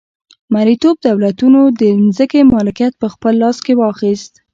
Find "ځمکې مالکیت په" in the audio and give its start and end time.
2.17-3.07